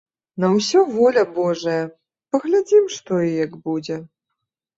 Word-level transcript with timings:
На 0.43 0.47
ўсё 0.53 0.79
воля 0.95 1.23
божая, 1.35 1.75
паглядзім 2.37 2.89
што 2.97 3.21
і 3.27 3.31
як 3.45 3.53
будзе. 3.69 4.01